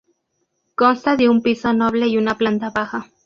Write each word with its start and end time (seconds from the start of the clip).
Consta 0.73 1.15
de 1.15 1.29
un 1.29 1.43
piso 1.43 1.73
noble 1.73 2.07
y 2.07 2.17
una 2.17 2.33
planta 2.35 2.71
baja. 2.71 3.05